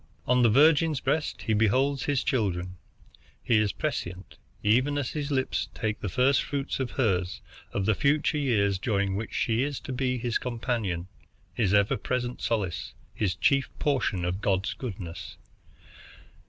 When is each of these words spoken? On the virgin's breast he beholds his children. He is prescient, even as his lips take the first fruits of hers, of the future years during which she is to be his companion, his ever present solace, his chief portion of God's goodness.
On 0.25 0.41
the 0.41 0.49
virgin's 0.49 0.99
breast 0.99 1.43
he 1.43 1.53
beholds 1.53 2.05
his 2.05 2.23
children. 2.23 2.77
He 3.43 3.59
is 3.59 3.71
prescient, 3.71 4.39
even 4.63 4.97
as 4.97 5.11
his 5.11 5.29
lips 5.29 5.69
take 5.75 5.99
the 5.99 6.09
first 6.09 6.41
fruits 6.41 6.79
of 6.79 6.89
hers, 6.89 7.39
of 7.71 7.85
the 7.85 7.93
future 7.93 8.39
years 8.39 8.79
during 8.79 9.15
which 9.15 9.31
she 9.35 9.61
is 9.61 9.79
to 9.81 9.93
be 9.93 10.17
his 10.17 10.39
companion, 10.39 11.07
his 11.53 11.71
ever 11.75 11.97
present 11.97 12.41
solace, 12.41 12.95
his 13.13 13.35
chief 13.35 13.69
portion 13.77 14.25
of 14.25 14.41
God's 14.41 14.73
goodness. 14.73 15.37